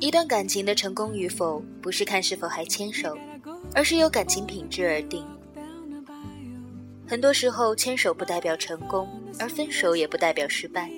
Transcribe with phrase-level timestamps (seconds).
[0.00, 3.16] 一段感情的成功与否，不是看是否还牵手，
[3.74, 5.24] 而是由感情品质而定。
[7.06, 10.90] 很多时候，牵手不代表成功，而分手也不代表失败。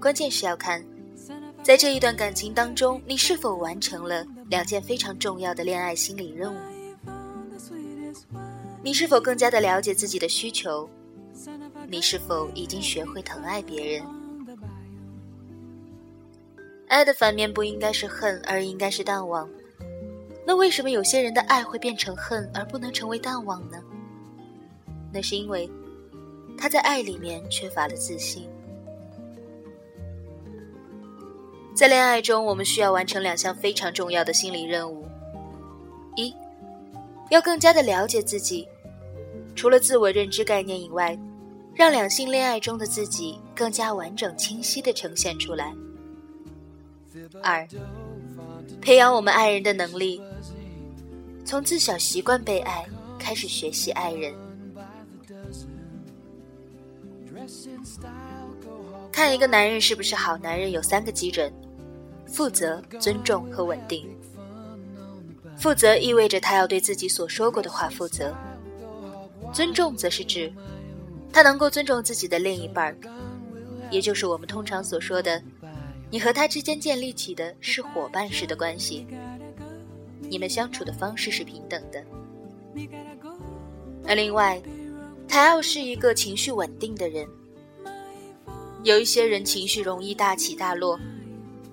[0.00, 0.84] 关键是要看，
[1.62, 6.58] 在这一段感情当中，你是否完成了两件非常重要的恋爱心理任务。
[8.82, 10.88] 你是否更加的了解自己的需求？
[11.88, 14.23] 你是否已经学会疼爱别人？
[16.94, 19.50] 爱的反面不应该是恨，而应该是淡忘。
[20.46, 23.82] 那为什么有些人的爱会变成恨，而不能成为淡忘呢？
[25.12, 25.68] 那是因为
[26.56, 28.48] 他在爱里面缺乏了自信。
[31.74, 35.04] 在恋爱中，我们需要完成两项非常重要的心理任务：
[36.14, 36.32] 一，
[37.30, 38.68] 要更加的了解自己，
[39.56, 41.18] 除了自我认知概念以外，
[41.74, 45.72] 让两性恋爱中的自己更加完整、清晰的呈现出来；
[47.42, 47.66] 二，
[48.80, 50.20] 培养我们爱人的能力，
[51.44, 52.86] 从自小习惯被爱，
[53.18, 54.34] 开始学习爱人。
[59.12, 61.52] 看一个男人是不是好男人，有三个基准：
[62.26, 64.08] 负责、尊重和稳定。
[65.56, 68.34] 负责意味着他要对自己所说过的话负责；
[69.52, 70.52] 尊重则是指
[71.32, 72.96] 他能够尊重自己的另一半，
[73.90, 75.40] 也就是我们通常所说的，
[76.14, 79.04] 你和他之间建立起的是伙伴式的关系，
[80.20, 82.04] 你们相处的方式是平等的。
[84.06, 84.62] 而另外，
[85.26, 87.26] 他要是一个情绪稳定的人。
[88.84, 90.96] 有一些人情绪容易大起大落，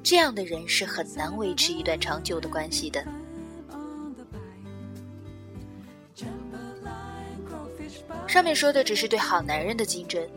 [0.02, 3.06] 这样的人是很难维持一段长久的关系的。
[8.26, 10.28] 上面说的只是对好男人的竞争，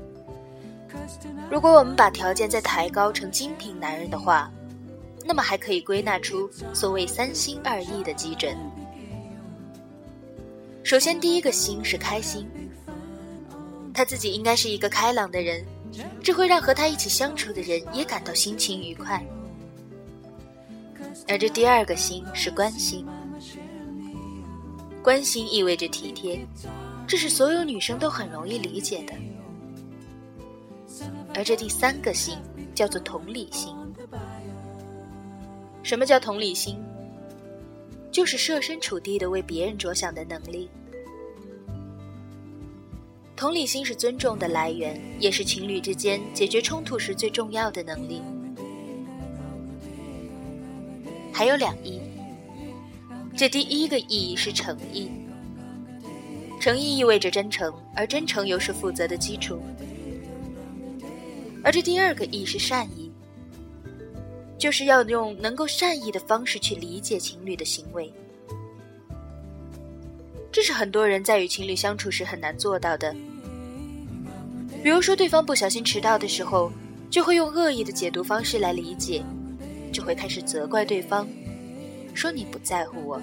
[1.51, 4.51] 如果我们把条件再抬高成精品男人的话，
[5.25, 8.57] 那么还可以归纳出所谓三心二意的基准。
[10.83, 12.47] 首先，第一个心是开心，
[13.93, 15.65] 他自己应该是一个开朗的人。
[16.21, 19.25] 这会让和他一起相处的人也感到心情愉快，
[21.29, 23.07] 而这第二个心是关心，
[25.05, 26.45] 关心意味着体贴，
[27.07, 29.15] 这是所有女生都很容易理解的。
[31.35, 32.39] 而这第三个心
[32.75, 33.75] 叫做同理心。
[35.83, 36.79] 什么叫同理心？
[38.11, 40.71] 就是设身处地的为别人着想的能力。
[43.35, 48.23] 同理心是尊重的来源，也是情侣之间解决冲突时最重要的能力。
[51.33, 52.01] 还有两意，
[53.37, 55.11] 这第一个意义是诚意，
[56.61, 59.61] 诚意意味着真诚，而真诚又是负责的基础。
[61.65, 63.11] 而这第二个义是善意，
[64.59, 68.13] 就是要用能够善意的方式去理解情侣的行为。
[70.53, 73.17] 这是很多人在与情侣相处时很难做到的。
[74.83, 76.71] 比如说，对方不小心迟到的时候，
[77.11, 79.25] 就会用恶意的解读方式来理解，
[79.91, 81.27] 就会开始责怪对方，
[82.13, 83.21] 说你不在乎我。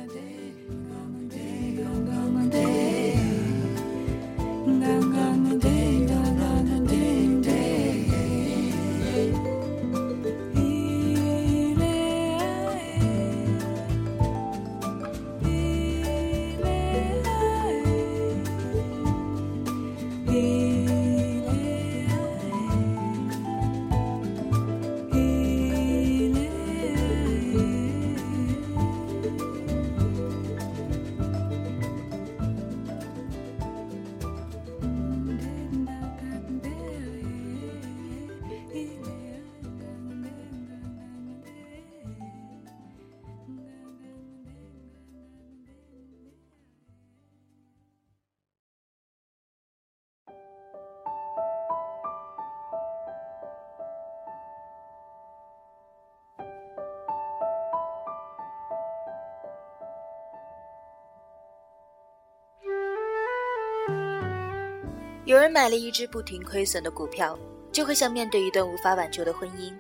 [65.25, 67.37] 有人买了一只不停亏损的股票，
[67.71, 69.71] 就会像面对一段无法挽救的婚姻，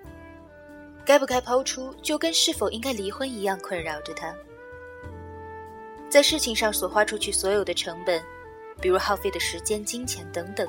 [1.03, 4.33] 该不该抛出，就跟是否应该离婚一样困扰着他。
[6.09, 8.21] 在事情上所花出去所有的成本，
[8.79, 10.67] 比如耗费的时间、金钱等等，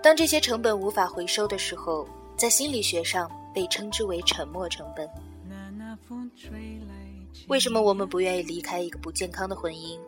[0.00, 2.06] 当这些成本无法回收的时候，
[2.36, 5.08] 在心理学上被称之为沉没成本。
[7.48, 9.98] 为什么我们不愿意离开一个不健康的婚姻？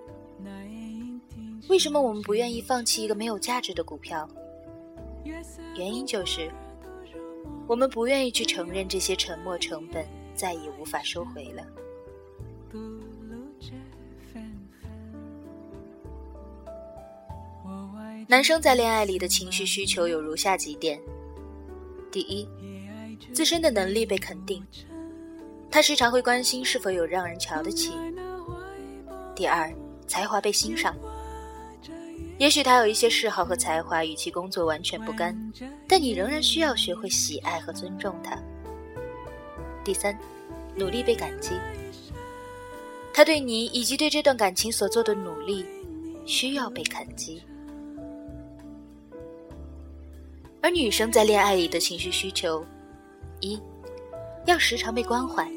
[1.68, 4.28] 为什么我们不愿意放弃一个没有价值的股票？
[5.74, 6.50] 原因就是，
[7.66, 11.64] 我们不愿意去承认这些沉没成本，再也无法收回了。
[18.28, 21.00] 男生在恋爱里的情绪需求有如下几点：
[22.10, 22.48] 第一，
[23.32, 24.64] 自身的能力被肯定，
[25.70, 27.92] 他时常会关心是否有让人瞧得起；
[29.34, 29.72] 第二，
[30.06, 30.96] 才华被欣赏，
[32.38, 35.36] 也许他有一些嗜好和才华与其工作完全不干，
[35.86, 38.36] 但你仍然需要学会喜爱和尊重他；
[39.84, 40.18] 第三，
[40.74, 41.52] 努力被感激，
[43.14, 45.64] 他对你以及对这段感情所做的努力
[46.26, 47.42] 需要被感激。
[50.60, 52.64] 而女生在恋爱里的情绪需求，
[53.40, 53.60] 一，
[54.46, 55.48] 要时常被关怀。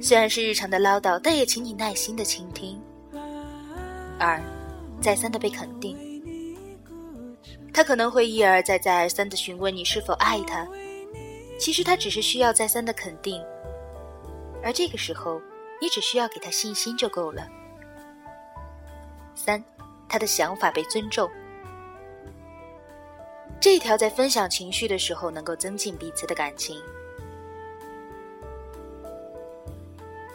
[0.00, 2.80] 虽然是日常的唠叨，但也请你耐心的倾听。
[4.18, 4.40] 二，
[5.00, 5.96] 再三的被肯定。
[7.72, 10.66] 他可能会一而再、再而三的询问你是否爱他，
[11.58, 13.40] 其实他只是需要再三的肯定。
[14.62, 15.40] 而这个时候，
[15.80, 17.48] 你只需要给他信心就够了。
[19.34, 19.62] 三，
[20.08, 21.30] 他的想法被尊重。
[23.60, 26.80] 这一条在分享情绪的时候，能够增进彼此的感情。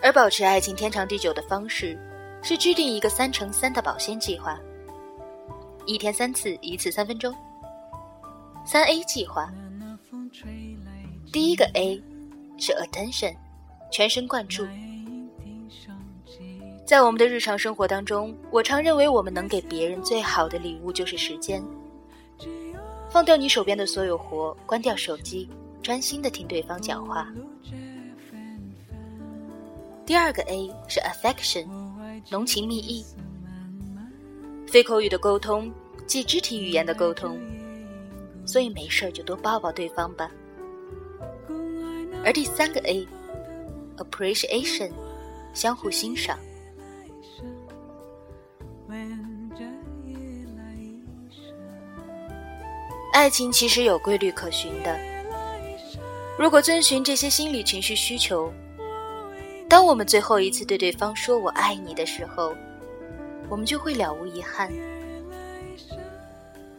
[0.01, 1.98] 而保持爱情天长地久的方式，
[2.44, 4.60] 是制定一个三乘三的保鲜计划，
[5.86, 7.34] 一天三次，一次三分钟。
[8.66, 9.50] 三 A 计划，
[11.31, 12.01] 第一个 A
[12.57, 13.34] 是 attention，
[13.90, 14.68] 全神贯注。
[16.86, 21.63] 在我们的日常生活当中，我常认为我们能给别人最好的礼物就是时间。
[23.10, 25.50] 放掉你手边的所有活，关掉手机，
[25.81, 27.25] 专心的听对方讲话。
[30.06, 31.66] 第二个 A 是 affection，
[32.30, 33.06] 浓情蜜意。
[34.68, 35.72] 非口语的沟通
[36.08, 37.40] 即肢体语言的沟通，
[38.46, 40.31] 所以没事就多抱抱对方吧。
[42.25, 44.92] 而第三个 A，appreciation，
[45.54, 46.40] 相互欣赏。
[53.14, 55.00] 爱情其实有规律可循的。
[56.40, 58.52] 如果遵循这些心理情绪需求，
[59.74, 62.54] 当我们最后一次对对方说我爱你的时候，
[63.50, 64.72] 我们就会了无遗憾。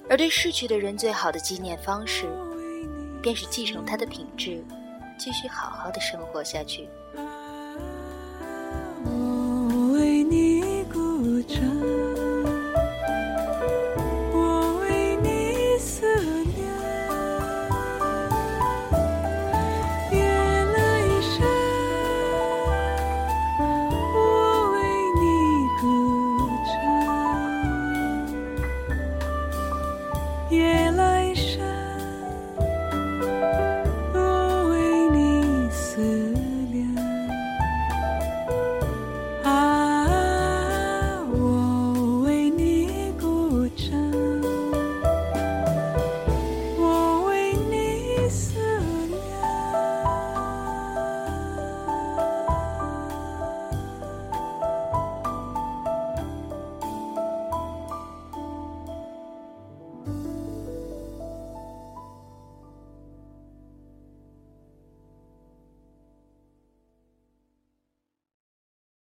[0.08, 2.28] 而对逝去的人最好的纪念方式，
[3.20, 4.64] 便是继承他的品质，
[5.18, 6.88] 继续好好的生活下去。